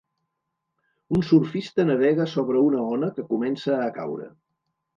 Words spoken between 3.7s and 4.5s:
a caure